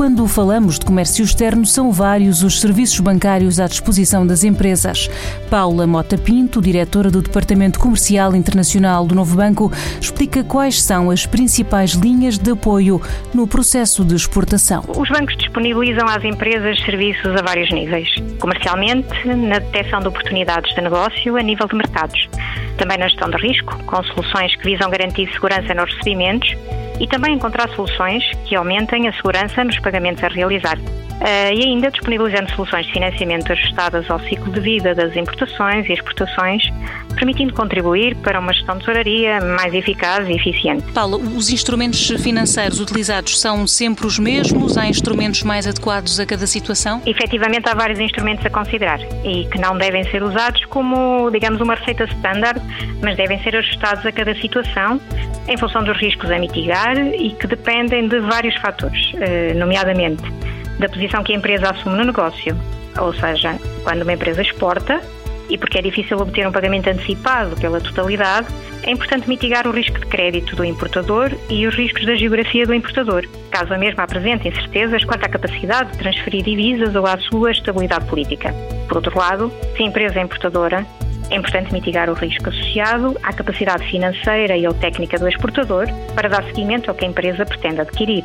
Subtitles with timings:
[0.00, 5.08] Quando falamos de comércio externo, são vários os serviços bancários à disposição das empresas.
[5.50, 9.70] Paula Mota Pinto, diretora do Departamento Comercial Internacional do Novo Banco,
[10.00, 12.98] explica quais são as principais linhas de apoio
[13.34, 14.82] no processo de exportação.
[14.88, 18.08] Os bancos disponibilizam às empresas serviços a vários níveis.
[18.38, 22.26] Comercialmente, na detecção de oportunidades de negócio a nível de mercados.
[22.78, 26.56] Também na gestão de risco, com soluções que visam garantir segurança nos recebimentos
[27.00, 30.78] e também encontrar soluções que aumentem a segurança nos pagamentos a realizar.
[31.20, 35.92] Uh, e ainda disponibilizando soluções de financiamento ajustadas ao ciclo de vida das importações e
[35.92, 36.62] exportações,
[37.14, 40.82] permitindo contribuir para uma gestão de tesouraria mais eficaz e eficiente.
[40.92, 44.78] Paulo, os instrumentos financeiros utilizados são sempre os mesmos?
[44.78, 47.02] Há instrumentos mais adequados a cada situação?
[47.04, 51.74] Efetivamente, há vários instrumentos a considerar e que não devem ser usados como, digamos, uma
[51.74, 52.62] receita standard,
[53.02, 54.98] mas devem ser ajustados a cada situação
[55.46, 60.22] em função dos riscos a mitigar e que dependem de vários fatores, eh, nomeadamente
[60.80, 62.56] da posição que a empresa assume no negócio.
[62.98, 65.00] Ou seja, quando uma empresa exporta,
[65.48, 68.46] e porque é difícil obter um pagamento antecipado pela totalidade,
[68.82, 72.72] é importante mitigar o risco de crédito do importador e os riscos da geografia do
[72.72, 77.50] importador, caso a mesma apresente incertezas quanto à capacidade de transferir divisas ou à sua
[77.50, 78.54] estabilidade política.
[78.88, 80.86] Por outro lado, se a empresa é importadora,
[81.30, 86.28] é importante mitigar o risco associado à capacidade financeira e ou técnica do exportador para
[86.28, 88.24] dar seguimento ao que a empresa pretende adquirir.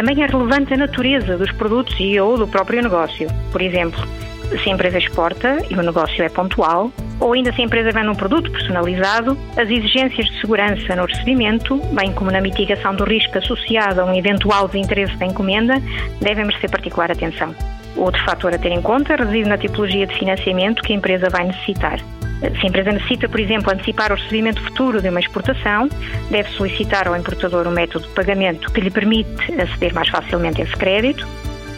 [0.00, 3.28] Também é relevante a natureza dos produtos e ou do próprio negócio.
[3.52, 4.00] Por exemplo,
[4.48, 8.08] se a empresa exporta e o negócio é pontual, ou ainda se a empresa vende
[8.08, 13.36] um produto personalizado, as exigências de segurança no recebimento, bem como na mitigação do risco
[13.36, 15.74] associado a um eventual desinteresse da encomenda,
[16.18, 17.54] devem merecer particular atenção.
[17.94, 21.44] Outro fator a ter em conta reside na tipologia de financiamento que a empresa vai
[21.44, 22.00] necessitar.
[22.40, 25.88] Se a empresa necessita, por exemplo, antecipar o recebimento futuro de uma exportação,
[26.30, 30.64] deve solicitar ao importador um método de pagamento que lhe permite aceder mais facilmente a
[30.64, 31.26] esse crédito,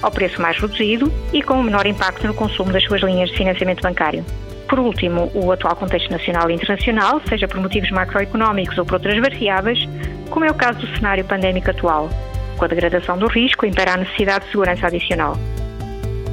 [0.00, 3.36] ao preço mais reduzido e com um menor impacto no consumo das suas linhas de
[3.36, 4.24] financiamento bancário.
[4.68, 9.18] Por último, o atual contexto nacional e internacional, seja por motivos macroeconómicos ou por outras
[9.18, 9.86] variáveis,
[10.30, 12.08] como é o caso do cenário pandémico atual.
[12.56, 15.36] Com a degradação do risco, impera a necessidade de segurança adicional.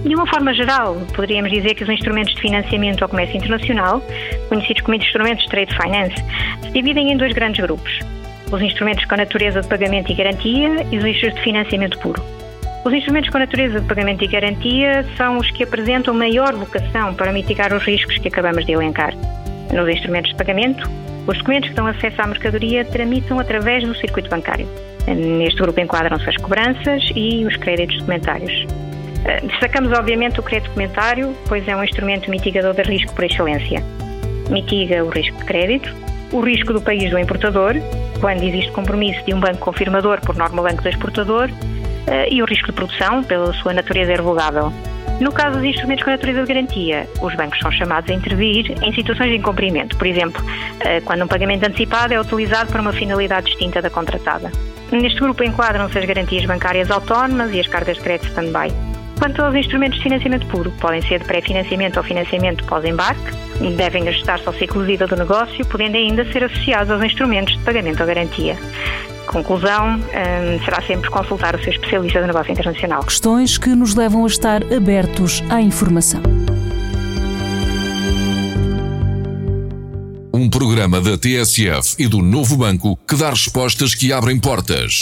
[0.04, 4.02] De uma forma geral, poderíamos dizer que os instrumentos de financiamento ao comércio internacional,
[4.48, 6.16] conhecidos como instrumentos de trade finance,
[6.64, 8.00] se dividem em dois grandes grupos:
[8.52, 12.24] os instrumentos com natureza de pagamento e garantia e os instrumentos de financiamento puro.
[12.86, 17.34] Os instrumentos com natureza de pagamento e garantia são os que apresentam maior vocação para
[17.34, 19.14] mitigar os riscos que acabamos de elencar.
[19.74, 20.90] Nos instrumentos de pagamento,
[21.28, 24.68] os documentos que dão acesso à mercadoria tramitam através do circuito bancário.
[25.08, 28.66] Neste grupo enquadram-se as cobranças e os créditos documentários.
[29.26, 33.84] Eh, destacamos, obviamente, o crédito documentário, pois é um instrumento mitigador de risco por excelência.
[34.50, 35.94] Mitiga o risco de crédito,
[36.32, 37.76] o risco do país do importador,
[38.20, 41.50] quando existe compromisso de um banco confirmador por norma banco do exportador,
[42.08, 44.72] eh, e o risco de produção, pela sua natureza irrevogável.
[45.20, 48.94] No caso dos instrumentos com natureza de garantia, os bancos são chamados a intervir em
[48.94, 50.42] situações de incumprimento, por exemplo,
[50.80, 54.50] eh, quando um pagamento antecipado é utilizado para uma finalidade distinta da contratada.
[54.92, 58.74] Neste grupo enquadram-se as garantias bancárias autónomas e as cargas de crédito stand-by.
[59.20, 63.36] Quanto aos instrumentos de financiamento puro, podem ser de pré-financiamento ou financiamento pós-embarque,
[63.76, 67.64] devem ajustar-se ao ciclo de vida do negócio, podendo ainda ser associados aos instrumentos de
[67.64, 68.58] pagamento ou garantia.
[69.28, 73.04] Conclusão, hum, será sempre consultar o seu especialista de negócio internacional.
[73.04, 76.22] Questões que nos levam a estar abertos à informação.
[80.34, 84.94] Um programa da TSF e do Novo Banco que dá respostas que abrem portas.